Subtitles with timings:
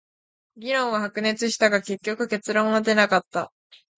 [0.57, 3.53] 議論は白熱したが、結局結論は出なかった。